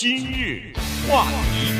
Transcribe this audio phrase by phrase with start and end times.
[0.00, 0.72] 今日
[1.06, 1.74] 话题，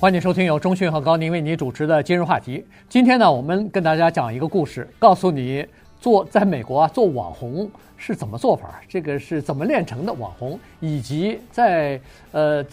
[0.00, 2.64] 欢迎收听由中讯和高宁为你主持的今日话题。
[2.88, 5.66] 今天呢，我们跟大家讲一个故事，告诉你
[6.00, 12.00] 做在美国啊做网红是怎么做法，这个是怎么练成的网红，以及在
[12.30, 12.64] 呃，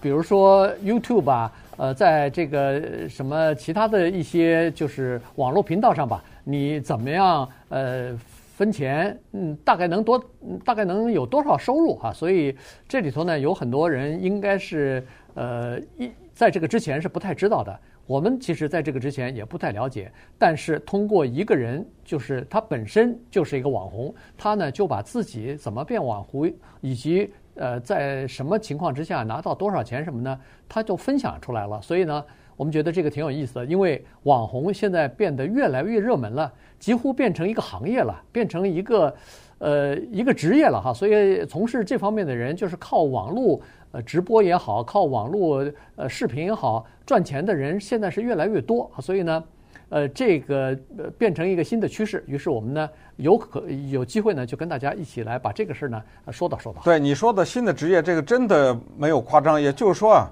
[0.00, 8.18] 比如说 YouTube 啊，呃，在这个什么其他的一些就是网络频道上吧，你怎么样呃？
[8.54, 10.24] 分钱，嗯，大概能多，
[10.64, 12.12] 大概能有多少收入哈？
[12.12, 15.04] 所以这里头呢，有很多人应该是
[15.34, 17.76] 呃一在这个之前是不太知道的。
[18.06, 31.82] 我们其实在这个之前也不太了解，但是通过一个人，就是他本身就是一个网红，他呢就把自己怎么变网红，以及呃在什么情况之下拿到多少钱什么呢，他就分享出来了。
[31.82, 32.24] 所以呢，
[32.56, 36.52] 我们觉得这个挺有意思的，因为网红现在变得越来越热门了。
[36.76, 39.14] 几乎变成一个行业了，变成一个，
[39.56, 40.92] 呃，一个职业了哈。
[40.92, 43.58] 所以从事这方面的人，就是靠网络
[43.92, 45.64] 呃直播也好，靠网络
[45.96, 48.90] 呃视频也好赚钱的人，现在是越来越多。
[49.00, 49.44] 所以呢，
[49.88, 50.78] 呃，这个
[51.16, 52.22] 变成一个新的趋势。
[52.26, 56.82] 于是我们呢，有可有机会呢，就跟大家一起来把这个事儿呢说道说道。
[56.84, 59.58] 对你说的新的职业，这个真的没有夸张。
[59.58, 60.30] 也就是说啊，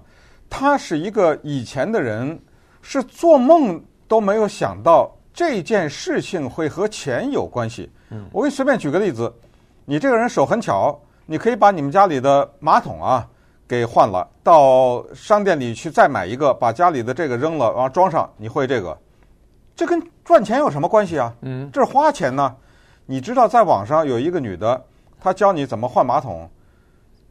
[0.53, 2.39] 他是一个以前的人，
[2.83, 5.11] 是做梦都没有想到。
[5.33, 7.91] 这件事情会和钱有关系。
[8.31, 9.33] 我给你随便举个例子，
[9.87, 13.27] 你这个人手很巧，你可以把你们家里的马桶啊
[13.67, 18.31] 给换了，到商店里去再买一个，把家里的这个扔了，然后装上。
[18.37, 18.97] 你会这个，
[19.75, 21.35] 这跟赚钱有什么关系啊？
[21.41, 22.55] 嗯，这是花钱呢。
[23.07, 24.85] 你知道在网上有一个女的，
[25.19, 26.47] 她教你怎么换马桶，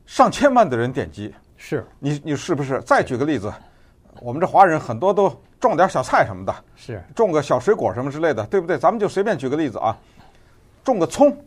[0.07, 1.31] 上千万的人点击。
[1.63, 2.81] 是你你是不是？
[2.81, 3.53] 再举个例子，
[4.19, 5.31] 我们这华人很多都。
[5.61, 8.79] 种点小菜什么的，是种个小水果什么之类的，对不对？
[8.79, 9.95] 咱们就随便举个例子啊，
[10.83, 11.37] 种个葱，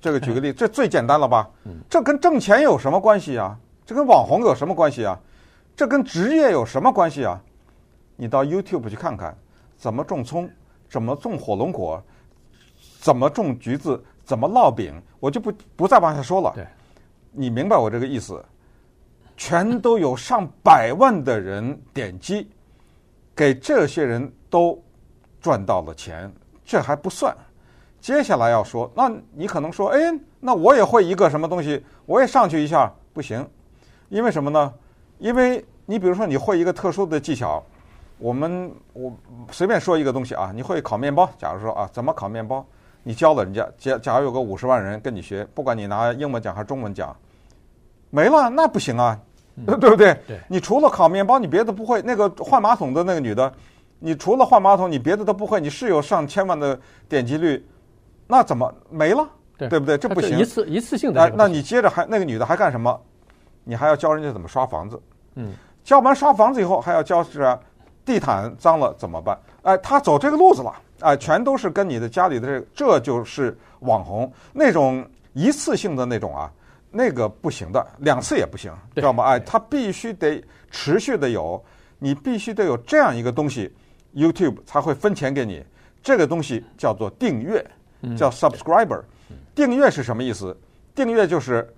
[0.00, 1.50] 这个举个例子，这最简单了吧？
[1.90, 3.58] 这跟挣钱有什么关系啊？
[3.84, 5.18] 这跟网红有什么关系啊？
[5.74, 7.42] 这跟职业有什么关系啊？
[8.14, 9.36] 你到 YouTube 去看看，
[9.76, 10.48] 怎么种葱，
[10.88, 12.00] 怎么种火龙果，
[13.00, 16.52] 怎么种橘子，怎么烙饼，我就不不再往下说了。
[16.54, 16.64] 对，
[17.32, 18.40] 你明白我这个意思？
[19.36, 22.50] 全都有上百万的人点击。
[23.36, 24.80] 给这些人都
[25.40, 26.32] 赚到了钱，
[26.64, 27.36] 这还不算。
[28.00, 29.98] 接下来要说，那你可能说，哎，
[30.38, 33.44] 那我也会一个什么东西，我也上去一下，不行，
[34.08, 34.72] 因为什么呢？
[35.18, 37.60] 因为你比如说你会一个特殊的技巧，
[38.18, 39.12] 我们我
[39.50, 42.64] 随便说一个东西啊，你会烤面包，假如说啊，怎么烤面包？
[43.02, 47.16] 你教了人家，假假如有个五十万人跟你学，不管你拿英文讲还是中文讲，
[48.14, 49.18] 没了，那不行啊。
[49.66, 50.12] 对不对？
[50.26, 52.02] 对，你除了烤面包，你别的不会。
[52.02, 53.52] 那个换马桶的那个女的，
[54.00, 55.60] 你除了换马桶，你别的都不会。
[55.60, 56.76] 你是有上千万的
[57.08, 57.64] 点击率，
[58.26, 59.28] 那怎么没了？
[59.56, 59.96] 对，对不对？
[59.96, 60.36] 这不行。
[60.40, 61.32] 一次一次性的。
[61.36, 63.00] 那你接着还那个女的还干什么？
[63.62, 65.00] 你还要教人家怎么刷房子。
[65.36, 65.52] 嗯。
[65.84, 67.56] 教完刷房子以后，还要教是
[68.04, 69.38] 地毯脏了怎么办？
[69.62, 70.74] 哎，他走这个路子了。
[70.98, 76.50] 哎，全都是跟你的家里的这个，这就是网红那种一次性的那种啊。
[76.96, 79.24] 那个不行的，两次也不行，知道吗？
[79.24, 80.40] 哎，它必须得
[80.70, 81.62] 持续的有，
[81.98, 83.74] 你必须得有这样一个东西
[84.14, 85.64] ，YouTube 才会分钱给你。
[86.02, 87.64] 这个东西叫做订阅，
[88.16, 89.02] 叫 subscriber。
[89.54, 90.56] 订阅是什么意思？
[90.94, 91.68] 订阅就是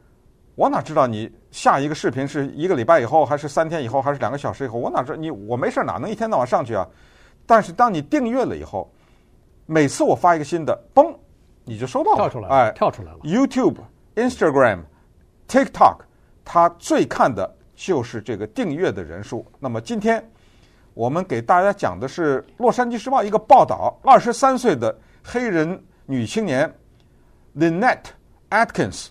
[0.54, 4.78] 我哪知道你下一个视频是一个礼拜以后，还是三天以后，还是两个小时以后？
[4.78, 5.30] 我哪知道你？
[5.30, 6.86] 我没事哪能一天到晚上去啊？
[7.46, 8.92] 但是当你订阅了以后，
[9.64, 11.14] 每次我发一个新的，嘣，
[11.64, 13.18] 你就收到了，跳出来了，哎，跳出来了。
[13.22, 13.76] YouTube、
[14.16, 14.80] Instagram。
[15.48, 15.98] TikTok，
[16.44, 19.44] 它最看的就是这个订阅的人数。
[19.58, 20.24] 那么今天
[20.94, 26.72] 我们给大家讲的是《洛杉矶时报》一个报道：二十三岁的黑人女青年
[27.56, 28.06] Lynette
[28.50, 29.08] Atkins，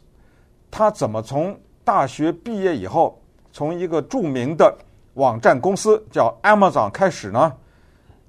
[0.72, 3.22] 她怎么从大学毕业以后，
[3.52, 4.76] 从一个著名的
[5.14, 7.54] 网站公司叫 Amazon 开始呢，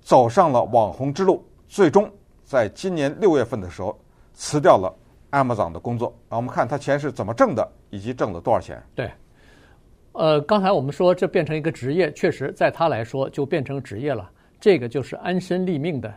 [0.03, 2.11] 走上了网红之路，最终
[2.45, 3.99] 在今年六月份的时候
[4.35, 4.95] 辞掉了
[5.37, 6.09] Amazon 的工作。
[6.29, 7.67] 啊，我们看他钱是怎么挣的。
[7.91, 8.83] 以及挣了多少钱？
[8.97, 9.11] 对，
[10.13, 14.29] 呃，刚才我们说这变成一个职业，确实在他来说就变成职业了。
[14.61, 16.13] 这个就是安身立命的，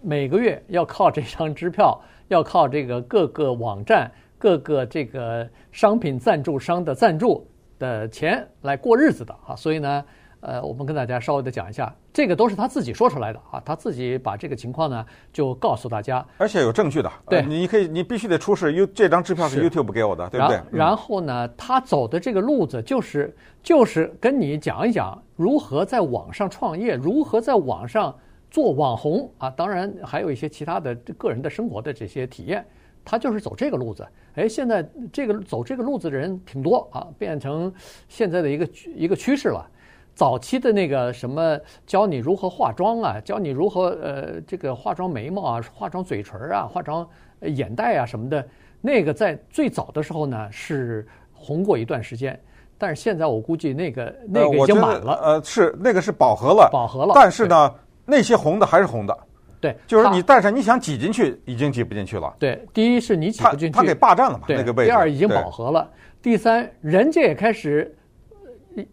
[0.00, 7.44] 每个月要靠这张支票，要靠这个各个网站、各个这个商品赞助商的赞助
[7.76, 9.56] 的钱来过日子的啊。
[9.56, 10.04] 所以呢。
[10.40, 17.12] 呃，我们跟大家稍微的讲一下，这个都是他自己说出来的啊，他自己把这个情况呢就告诉大家，而且有证据的。
[17.28, 20.56] 对，你可以，你必须得出示 U 这张支票是 YouTube 给我的，对不对？
[20.56, 28.16] 然，然后呢，他走的这个路子就是就是跟你讲一讲如何在网上创业，如何在网上
[28.50, 32.64] 做网红啊，当然还有一些其他的个人的生活的这些体验。
[33.02, 34.06] 他就是走这个路子。
[34.34, 37.72] 哎，现在这个走这个路子的人挺多啊，变成
[38.08, 39.66] 现在的一个一个趋势了。
[40.14, 47.08] 早期的那个什么教你如何化妆啊，教你如何呃这个化妆眉毛啊，化妆嘴唇啊，化妆
[47.40, 48.46] 眼袋啊什么的，
[48.80, 52.38] 那个在最早的时候呢是红过一段时间，
[52.76, 55.12] 但是现在我估计那个那个已经满了。
[55.22, 57.12] 呃，是那个是饱和了，饱和了。
[57.14, 57.74] 但是呢，
[58.04, 59.18] 那些红的还是红的。
[59.60, 62.34] 对，就是你带上，你想挤进去，已经挤不进去了。
[62.38, 64.90] 对，第一是你挤不进去，他给霸占了嘛，那个位置。
[64.90, 65.86] 第二已经饱和了，
[66.22, 67.94] 第三人家也开始，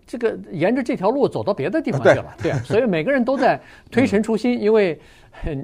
[0.06, 2.36] 这个沿着这条路走到别的地方去了。
[2.42, 3.60] 对，所以每个人都在
[3.92, 5.00] 推陈出新，因为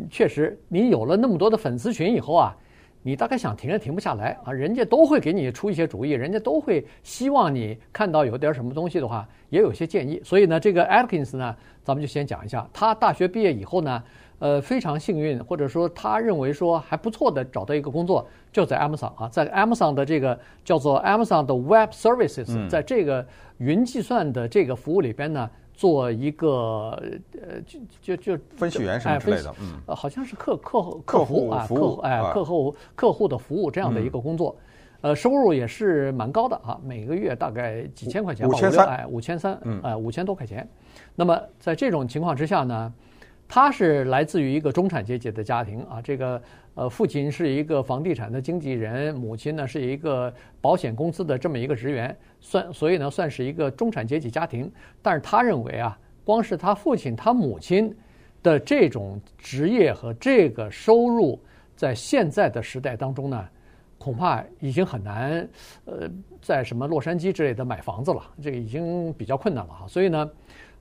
[0.09, 2.55] 确实你有了那么多的粉丝群以后啊，
[3.01, 10.21] 你大概想停也停不下来啊，人家都会给你出一些主意，人家都会希望你看到有点什么东西的话，也有些建议。
[10.23, 14.03] 所以呢，这个 Atkins 呢，咱们就先讲一下，他大学毕业以后呢。
[14.39, 23.25] 呃，非常幸运，或者说他认为说还不错的找到一个工作，就在 Amazon 啊，在 Amazon 的这个叫做 Amazon 的 Web Services，在这个
[23.59, 27.01] 云计算的这个服务里边呢，做一个
[27.41, 34.53] 呃，就就就分析员什么之类的，嗯，呃，好像是客客客服啊，客户哎，客户客户的服务这样的一个工作，
[34.99, 40.67] 呃，收入也是蛮高的啊，每个月大概几千块钱，五千三，哎，五千三，嗯，哎，五千多块钱。
[41.15, 42.93] 那么在这种情况之下呢？
[43.53, 46.41] 他是来自于一个中产阶级的家庭啊，这个
[46.73, 54.71] 呃，父亲是一个房地产的经纪人，母亲呢是一个保险公司的这么一个职员，算所以呢算是一个中产阶级家庭。
[55.03, 57.95] 但是他认为啊，光是他父亲、他母亲
[58.41, 61.39] 的这种职业和这个收入，
[61.75, 63.47] 在现在的时代当中呢，
[63.99, 65.47] 恐怕已经很难
[65.85, 66.09] 呃，
[66.41, 69.87] 在什么洛杉矶之类的买房子了，这个已经比较困难了哈。
[69.87, 70.27] 所以呢。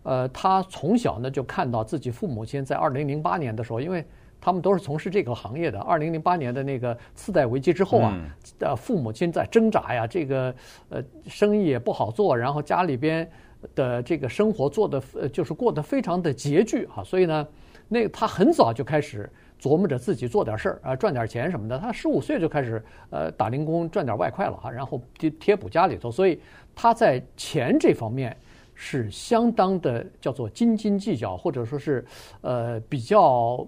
[0.02, 4.04] 呃，他从小呢就看到自己父母亲在二零零八年的时候，因为
[4.40, 5.78] 他们都是从事这个行业的。
[5.78, 8.18] 二零零八年的那个次贷危机之后啊，
[8.58, 10.52] 呃，父母亲在挣扎呀，这个
[10.88, 13.30] 呃生意也不好做，然后家里边
[13.76, 17.46] 的这个生活做的呃就是过得非常的拮据啊，所以呢，
[17.86, 21.78] 那他很早就开始琢磨着自己做点事儿啊，赚点钱什么的。
[21.78, 26.40] 他十五岁就开始呃打零工赚点外快了哈，然后贴贴补家里头，所以
[26.74, 28.36] 他在钱这方面。
[28.84, 32.04] 是相当的叫做斤斤计较，或者说是，
[32.40, 33.64] 呃，比较，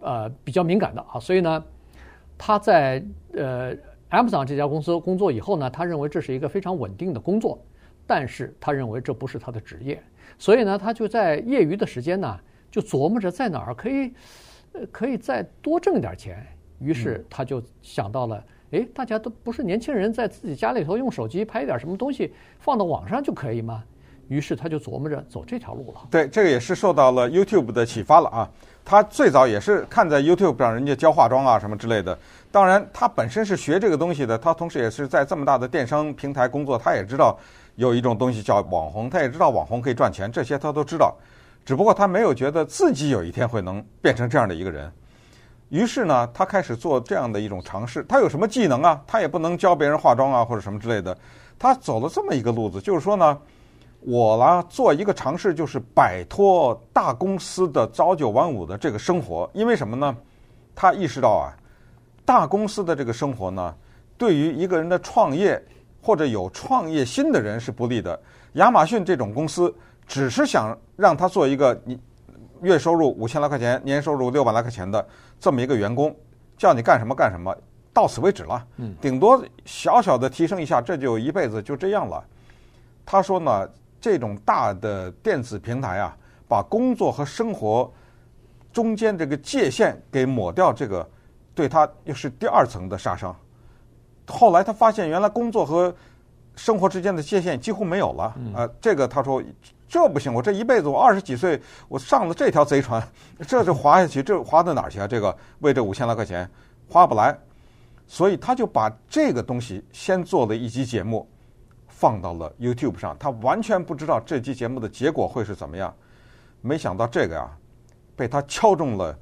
[0.00, 1.20] 呃，比较敏感的啊。
[1.20, 1.64] 所以呢，
[2.36, 3.00] 他在
[3.34, 3.72] 呃
[4.10, 7.56] Amazon 这家公司工作以后呢，他认为这是一个非常稳定的工作，
[8.04, 10.02] 但是他认为这不是他的职业，
[10.36, 12.36] 所以呢，他就在业余的时间呢，
[12.68, 14.12] 就琢磨着在哪儿可以，
[14.72, 16.44] 呃，可以再多挣点钱。
[16.80, 23.84] 于是他就想到了，哎，大家都不是年轻人，在自己家里头用手机拍一点什么东西放到网上就可以吗？
[24.28, 26.00] 于是他就琢磨着走这条路了。
[26.10, 28.48] 对，这个也是受到了 YouTube 的启发了啊。
[28.84, 32.18] 他最早也是看在 YouTube 上人家教化妆啊什么之类的。
[32.50, 37.38] 当然，他本身是学这个东西的，他同时也是在这么大的电商平台工作，他也知道
[37.76, 41.14] 有一种东西叫网红，他也知道网红可以赚钱，这些他都知道。
[41.66, 44.90] 只不过他没有觉得自己有一天会能变成这样的一个人。
[45.68, 48.02] 于是呢，他开始做这样的一种尝试。
[48.08, 48.98] 他有什么技能啊？
[49.06, 51.14] 他也不能教别人化妆啊或者什么之类的。
[51.58, 53.38] 他走了这么一个路子，就是说呢。
[54.00, 59.50] 我呢，做一个尝试，就是摆脱大公司的朝九晚五的这个生活。
[59.52, 60.16] 因为什么呢？
[60.74, 61.50] 他意识到啊，
[62.24, 63.74] 大公司的这个生活呢，
[64.16, 65.60] 对于一个人的创业
[66.00, 68.18] 或者有创业心的人是不利的。
[68.52, 69.74] 亚马逊这种公司
[70.06, 71.98] 只是想让他做一个你
[72.62, 75.04] 月收入五千来块钱、年收入六百来块钱的
[75.40, 76.14] 这么一个员工，
[76.56, 77.54] 叫你干什么干什么，
[77.92, 78.64] 到此为止了。
[79.00, 82.24] 顶多小小的提升一下，这就一辈子就这样了。
[83.04, 83.68] 他说呢。
[84.00, 87.92] 这种大的电子平台啊，把工作和生活
[88.72, 91.08] 中间这个界限给抹掉，这个
[91.54, 93.34] 对他又是第二层的杀伤。
[94.26, 95.94] 后来他发现，原来工作和
[96.54, 98.24] 生活之间的界限几乎没有了。
[98.24, 99.42] 啊、呃，这个他说
[99.88, 103.02] 这不行，我这一辈子我二十几岁我上了这条贼船，
[103.46, 105.06] 这就滑下去，这滑到哪儿去啊？
[105.08, 106.48] 这个为这五千来块钱
[106.88, 107.36] 划不来，
[108.06, 111.26] 所以他就把这个东西先做了一集节目。
[111.98, 115.92] 放到了 YouTube 上，他完全不知道这期节目的结果会是怎么样。
[116.60, 117.50] 没想到这个呀，
[118.14, 119.18] 被他敲中了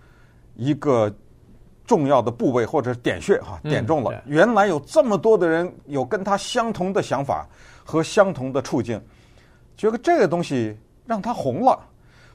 [0.54, 1.11] 一个
[1.87, 4.23] 重要的部位或者点穴哈，点中了。
[4.26, 7.49] 原来有这么多的人有跟他相同的想法
[7.83, 9.00] 和相同的处境，
[9.75, 11.80] 觉得这个东西让他红了。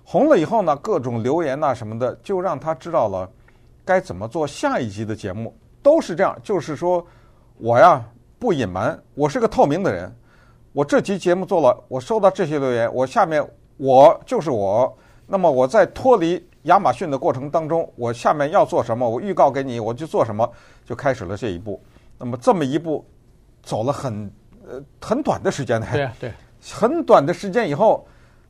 [0.03, 3.29] 红了以后呢，各种留言呐什么的，就让他知道了
[3.86, 5.55] 该怎么做下一集的节目。
[5.83, 7.05] 都是这样，就是说
[7.60, 8.03] 我呀
[8.39, 10.12] 不隐瞒，我是个透明的人。
[10.73, 13.45] 我这期节目做了，我收到这些留言，我下面
[13.77, 14.97] 我就是我。
[15.27, 20.49] 那么我在脱离亚马逊的过程当中，我下面要做什么，我预告给你，我就做什么，
[20.85, 21.81] 就开始了这一步。
[22.17, 23.05] 那么这么一步
[23.63, 24.31] 走了很
[24.65, 26.31] 呃很短的时间，对对，
[26.71, 28.07] 很短的时间以后，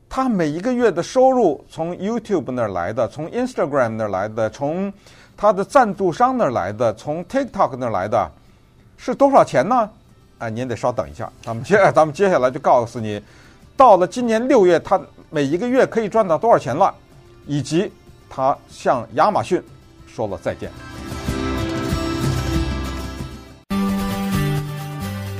[0.08, 4.92] 他每一个月的收入从 YouTube 那儿来的，从 Instagram 那儿来的，从
[5.36, 8.30] 他的赞助商那儿来的，从 TikTok 那儿来的，
[8.96, 9.90] 是多少钱呢？
[10.42, 13.22] 哎，您得稍等一下，咱们接咱们接下来就告诉你，
[13.76, 16.92] 到了今年六月，他每一个月可以赚到多少钱了，
[17.46, 17.92] 以及
[18.28, 19.62] 他向亚马逊
[20.04, 20.68] 说了再见。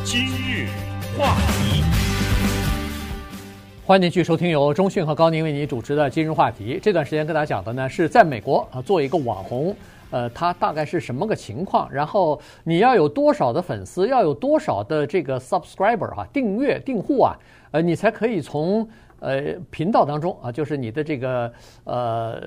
[0.04, 0.68] 今日
[1.18, 1.82] 话题，
[3.84, 6.78] 欢迎继续收听由中讯和高宁为您主持的今日话题。
[6.80, 9.76] 这段时间跟大家讲的呢，是在美国啊做一个网红，
[10.12, 11.90] 呃，它大概是什么个情况？
[11.90, 17.34] 然后你要有多少的粉丝，要有多少的这个 subscriber 哈、啊，订阅订户啊，
[17.72, 18.88] 呃，你才可以从
[19.18, 21.52] 呃频道当中啊，就是你的这个
[21.82, 22.40] 呃。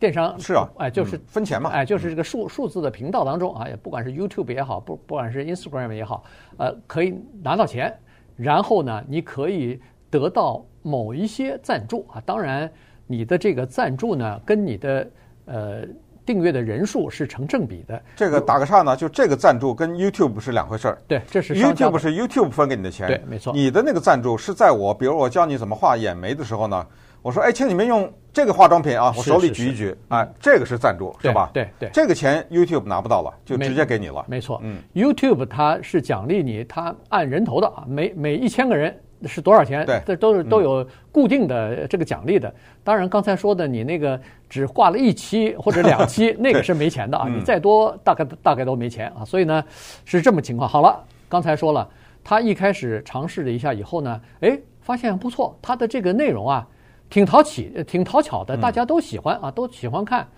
[0.00, 6.22] 电商是啊，哎，就是分钱嘛，哎，就是这个数数字的频道当中啊，也不管是 YouTube 也好，不不管是 Instagram 也好，
[6.56, 7.92] 呃，可以拿到钱，
[8.36, 12.22] 然后呢，你可以得到某一些赞助啊。
[12.24, 12.70] 当然，
[13.08, 15.10] 你的这个赞助呢，跟你的
[15.46, 15.82] 呃
[16.28, 17.98] 订阅的人数是成正比的。
[18.14, 20.98] 这个打个岔呢，就这个赞助跟 YouTube 是两回事儿。
[21.08, 23.50] 对，这是 YouTube 是 YouTube 分给你的钱，对，没错。
[23.54, 26.86] 你的那个赞助是在我，比如我教你怎么画眼眉的时候呢。
[27.20, 31.50] 我说，哎，请你们用这个化妆品啊，我手里举一举，哎，这个是赞助，是吧？
[31.52, 34.24] 对对，这个钱 YouTube 拿不到了，就直接给你了。
[34.28, 39.84] 没错，嗯，YouTube 它是奖励你，它按人头的啊，每每一千个人是多少钱？
[39.86, 42.52] 对，这都是都有固定的这个奖励的。
[42.84, 49.24] 当然，刚才说的你那个只挂了一期或者两期， 那个是没钱的啊，你再多大概大概都没钱啊。
[49.24, 49.64] 所以呢，
[50.04, 50.68] 是这么情况。
[50.68, 51.88] 好了，刚才说了，
[52.22, 56.66] 他一开始尝试了一下以后呢，哎，发现不错，他的这个内容啊。
[57.10, 60.28] 挺讨喜，挺讨巧的，大家都喜欢啊，都喜欢看。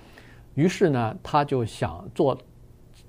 [0.55, 2.39] 于是呢，他就想做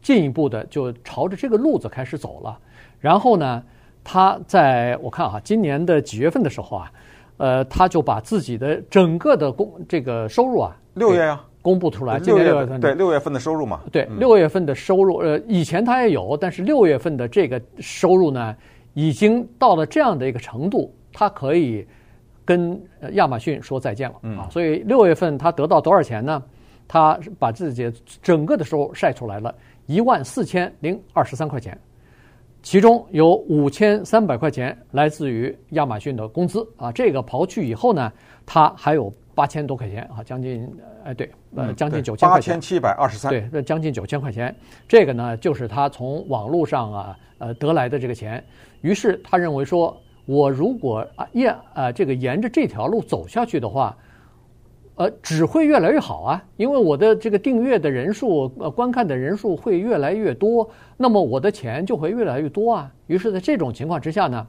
[0.02, 2.58] 进一步的，就朝着这个路子开始走了。
[3.00, 3.64] 然后呢，
[4.04, 6.92] 他在我看啊，今年的几月份的时候啊，
[7.38, 12.20] 呃，他就把自己的整个的公这个收入啊，六月呀，公布出来。
[12.20, 18.56] 今年六月份对六月份的收入嘛，对六月份的收入，呃，以前他也有，但是六月份的这个收入呢，
[18.94, 21.88] 已经到了这样的一个程度，他可以。
[22.44, 22.78] 跟
[23.12, 24.50] 亚马逊说再见了啊！
[24.50, 26.44] 所以六月份他得到多少钱呢？
[26.86, 27.90] 他把自己
[28.22, 29.54] 整个的收入晒出来了，
[29.86, 31.80] 一万四千零二十三块钱，
[32.62, 36.92] 其中有五千三百块钱来自于亚马逊的工资啊。
[36.92, 38.12] 这个刨去以后呢，
[38.46, 40.68] 他还有八千多块钱啊，将近
[41.04, 44.56] 哎对，呃将近九千块钱，八千七百二十三，对，那将近九千块钱。
[44.88, 48.44] 这个呢，就是他从网络上啊呃得来的这个钱。
[48.82, 49.96] 于是他认为说。
[50.28, 53.98] 我如果啊沿啊这个沿着这条路走下去的话，
[54.96, 62.92] 呃，只会越来越好啊，因为我的这个订阅的人数、呃观看的人数会越来越多，那么我的钱就会越来越多啊。
[63.08, 64.46] 于是，在这种情况之下呢，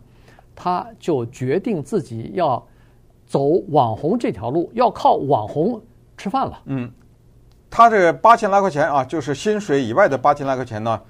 [0.55, 2.63] 他就决定自己要
[3.25, 5.81] 走网红这条路，要靠网红
[6.19, 6.61] 吃饭了。
[6.67, 6.91] 嗯，
[7.71, 11.01] 他这八千来块钱啊，就是薪水以外的八千来块钱呢，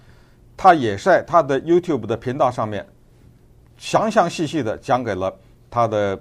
[0.57, 2.87] 他也在他的 YouTube 的频道上面。
[3.79, 5.35] 详详细细的讲给了
[5.69, 6.17] 他的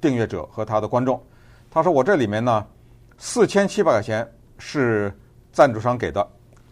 [0.00, 1.20] 订阅者和他的观众。
[1.70, 2.64] 他说：“我这里面呢，
[3.16, 4.26] 四千七百块钱
[4.58, 5.12] 是
[5.52, 6.26] 赞助商给的，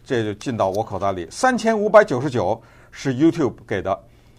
[0.04, 2.60] 这就进到我口袋里；三千五百九十九
[2.90, 3.98] 是 YouTube 给的，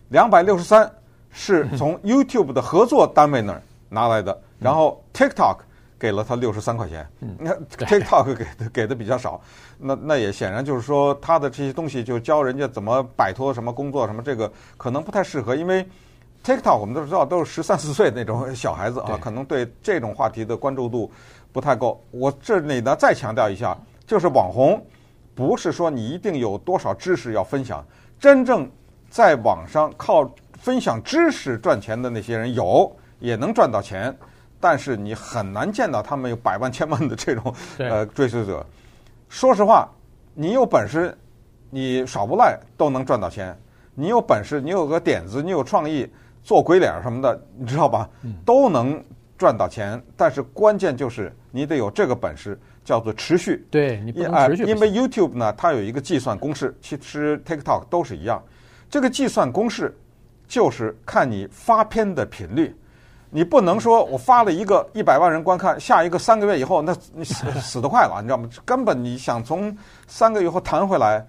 [0.10, 0.92] 两百六十三
[1.32, 5.58] 是从 YouTube 的合作单位那儿拿来的，然后 TikTok。”
[6.00, 7.10] 给了他六十三块钱，
[7.40, 9.42] 那 TikTok 给的给的比较少，
[9.80, 15.84] 那那也显然就是说他的这些东西就教人家怎么摆脱什么工作什么，这个可能不太适合，因为
[16.48, 21.12] TikTok 我们都知道都是十三四岁那种小孩子啊，可能对这种话题的关注度
[21.52, 22.02] 不太够。
[22.10, 24.82] 我这里呢再强调一下，就是网红
[25.36, 27.86] 不是说你一定有多少知识要分享，
[28.18, 28.66] 真正
[29.10, 32.90] 在网上靠分享知识赚钱的那些人有，
[33.20, 34.16] 也能赚到钱。
[34.58, 38.66] 但是你很难见到他们有百万千万的这种呃追随者。
[39.28, 39.86] 说实话，
[40.34, 41.14] 你有本事，
[41.70, 43.54] 你耍无赖都能赚到钱。
[43.94, 46.10] 你有本事，你有个点子，你有创意，
[46.48, 48.10] 做鬼脸什么的，你知道吧？
[48.46, 49.04] 都能
[49.38, 50.02] 赚到钱。
[50.16, 53.68] 但是关键就是你得有这个本事，叫做持续。
[53.70, 54.64] 对，你不能持续。
[54.64, 58.42] 因为 YouTube 呢，它有一个计算公式，其实 TikTok 都是一样。
[58.90, 59.94] 这个计算公式
[60.48, 62.74] 就是看你发片的频率。
[63.30, 68.48] 你不能说我发了一个一百万人观看，下一个三个月以后，那你死死得快了，你知道吗？
[68.64, 69.76] 根本你想从
[70.08, 71.28] 三个月后弹回来，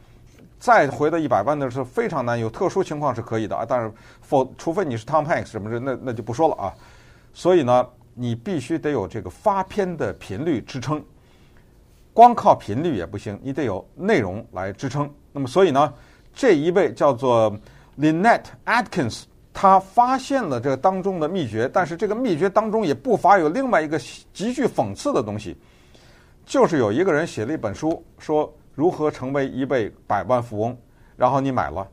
[0.58, 2.38] 再回到一百万的是非常难。
[2.38, 6.74] 有特殊情况是可以的啊，但是否除非你是 Tom Hanks 什么的，那那就不说了啊。
[7.32, 11.02] 所以呢，你必须得有这个发片的频率支撑。
[12.12, 15.08] 光靠频率也不行，你得有内容来支撑。
[15.30, 15.94] 那么，所以呢，
[16.34, 17.56] 这一位叫做
[17.96, 19.22] Lynette Atkins，
[19.52, 23.96] 他发现了这个当中的秘诀，但是这个秘诀当中也不乏有另外一个
[24.32, 25.56] 极具讽刺的东西，
[26.44, 30.78] 就是有一个人写了一本书，说如何成为一位百万富翁，
[31.16, 31.84] 然后你买了，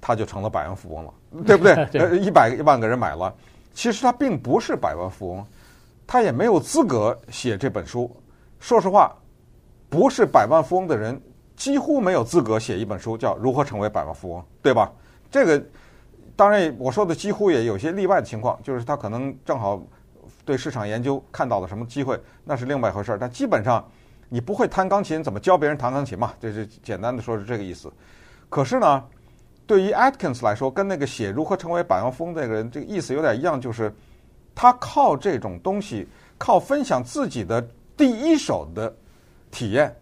[0.00, 1.74] 他就成了百万富翁了， 对不对？
[2.00, 3.34] 呃，一百万个人买了，
[3.74, 5.46] 其实他并不是百万富翁，
[6.06, 8.10] 他也没有资格写这本书。
[8.58, 9.14] 说实话。
[9.90, 11.20] 不是百万富翁的人，
[11.54, 14.90] 几乎没有资格写一本书叫《如何成为百万富翁》，对吧？
[15.30, 15.62] 这个
[16.34, 19.82] 当然我说的几乎也有些例外的情况，就是他可能正好
[20.46, 23.18] 对市场研究看到了什么机会，那是另外一回事儿。
[23.18, 23.86] 但基本上
[24.32, 26.32] 你不会弹钢琴，怎么教别人弹钢琴嘛？
[26.40, 27.92] 这是简单的说是这个意思。
[28.48, 29.04] 可是呢，
[29.66, 33.94] 对于 Atkins 来说，跟那个写《如何成为百万富翁》那个人这个意思有点一样，就是
[34.54, 36.08] 他靠这种东西，
[36.38, 37.60] 靠分享自己的
[37.96, 38.90] 第一手的。
[39.50, 39.94] 体验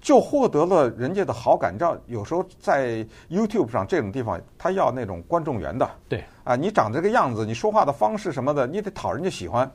[0.00, 1.74] 就获得了人家的好感。
[1.74, 5.90] 你知道，有时候在 YouTube 上这种地方，他要那种观众缘的。
[6.08, 9.68] 对啊，你长这个样子，你说话的方式什么的，你得讨人家喜欢。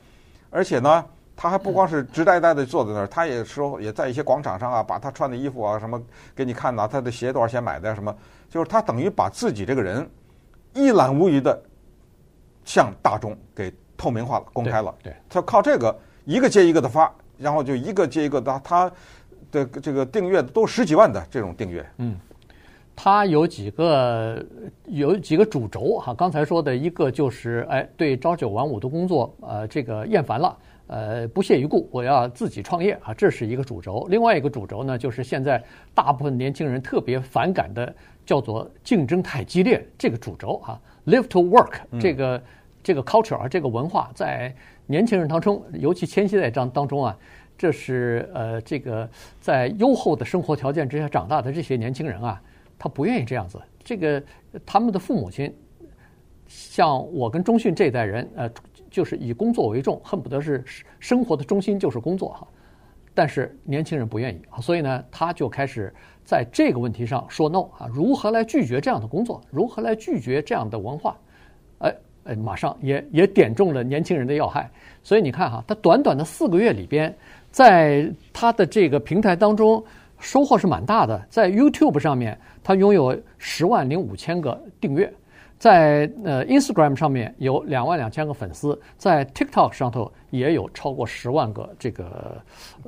[0.48, 1.04] 而且呢，
[1.36, 6.00] 他还不光是直呆呆的坐在那儿，他也说也在一些广场上啊，把他穿的衣服啊什么
[6.34, 8.14] 给你看呐，他的鞋多少钱买的什么，
[8.48, 10.08] 就是他等于把自己这个人
[10.72, 11.60] 一览无余的
[12.64, 14.94] 向大众给透明化了、公开了。
[15.02, 17.12] 对，他靠这个一个接一个的发。
[17.36, 18.88] 然后就一个接一个的，他
[19.50, 21.84] 的这个订阅都十几万的这种订阅。
[21.98, 22.16] 嗯，
[22.94, 24.40] 他有几个
[24.84, 34.06] 有几个主轴哈，刚才说的一个就是，哎，对朝九晚五的工作，呃，这个厌烦了，呃，不屑一顾，我要自己创业啊，这是一个主轴。
[34.10, 35.62] 另外一个主轴呢，就是现在
[35.94, 37.94] 大部分年轻人特别反感的，
[38.26, 42.42] 叫做竞争太激烈这个主轴啊，Live to Work 这个、嗯、
[42.82, 44.54] 这个 culture 啊，这个文化在。
[44.86, 47.18] 年轻人当中，尤其千禧代当当中啊，
[47.56, 49.08] 这是呃，这个
[49.40, 52.38] 在优厚的生活条件之下长大的这些年轻人啊，
[52.78, 53.58] 他不愿意这样子。
[53.82, 54.22] 这个
[54.66, 55.50] 他们的父母亲，
[56.46, 58.50] 像我跟中讯这一代人，呃，
[58.94, 60.62] 就是以工作为重，恨不得是
[61.00, 62.46] 生活的中心就是工作哈。
[63.12, 65.92] 但是年轻人不愿意，所以呢，他就开始
[66.24, 69.40] 在这个问题上说 no 啊，如何来拒绝这样的工作？
[69.50, 71.18] 如何来拒绝这样的文化？
[71.78, 71.92] 哎。
[72.26, 74.70] 哎，马上也也点中了年轻人的要害，
[75.02, 77.14] 所以你看哈，他短短的四个月里边，
[77.50, 79.84] 在他的这个平台当中
[80.18, 81.22] 收获是蛮大的。
[81.28, 85.06] 在 YouTube 上面，他拥有十万零五千个订阅；
[85.58, 92.36] 在呃 Instagram 上面有两万两千个粉丝；在 TikTok 上头也有超过十万个这个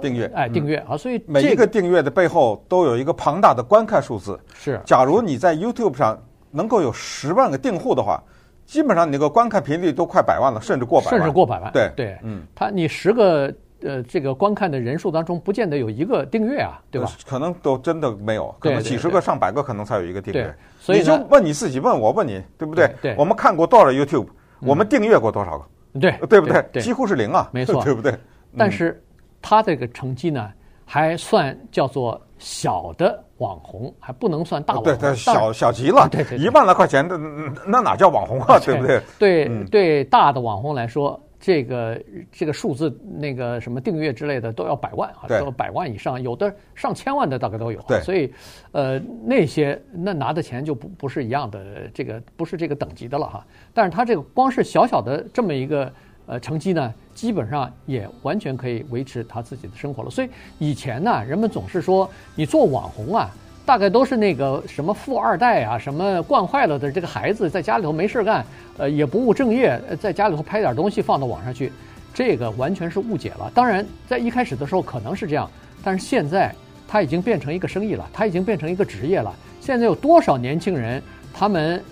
[0.00, 0.96] 订阅，哎，订阅啊！
[0.96, 4.38] 所以每一个订阅的背后都有一个庞大的观看数字。
[4.54, 6.18] 是，假如你在 YouTube 上
[6.50, 8.22] 能够有十万个订户的话。
[8.66, 11.70] 基本上你那个观看频率都快百万了，甚至过百万，甚至过百万。
[11.72, 13.48] 对对，嗯，他你十个
[13.82, 17.10] 呃这个观看的人数当中，不见得有一个订阅啊，对吧？
[17.26, 20.54] 可能都真的没有，可能几十个、上百个可能才有一个订阅。
[20.80, 22.90] 所以你就问你自己，问我问你，对不对？
[23.02, 23.14] 对。
[23.18, 24.26] 我们看过多少 YouTube？
[24.60, 25.64] 我们订阅过多少个？
[26.00, 26.82] 对，对不对？
[26.82, 28.14] 几乎是零啊，没错， 对不对？
[28.56, 29.02] 但是
[29.42, 30.50] 他这个成绩呢，
[30.84, 33.22] 还算叫做小的。
[33.38, 37.18] 网红还不能算大网红，对，对小小极了，对对，一万来块钱的
[37.66, 38.98] 那哪叫网红啊，对不对？
[39.18, 47.80] 对对，大的网红来说，这个这个数字那个什么订阅之类的都要百万啊，都要百万以上，有的上千万的大概都有。
[47.88, 48.32] 对，所以
[48.72, 53.46] 呃那些那拿的钱就不不是一样的，这个不是这个等级的了哈。
[53.74, 55.92] 但是他这个光是小小的这么一个。
[56.28, 60.10] 呃，成绩呢，基本上也完全可以维持他自己的生活了。
[60.10, 63.30] 所以以前呢，人们总是说你做网红啊，
[63.66, 68.46] 大概都是那个什么富二代啊，什么惯坏了的这个孩子，在家里头没事干，
[68.78, 71.72] 呃，也不务正业，在家里头拍点东西放到网上去，
[72.14, 73.50] 这个完全是误解了。
[73.52, 75.50] 当然，在一开始的时候可能是这样，
[75.82, 76.54] 但是现在
[76.86, 79.34] 他已经变成一个生意了，他已经变成一个职业了。
[79.60, 81.02] 现在有多少年轻人，
[81.34, 81.82] 他们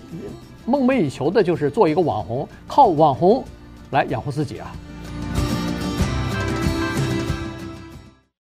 [0.65, 3.43] 梦寐以求的就是做一个网红，靠网红。
[3.91, 4.73] 来养活自己啊！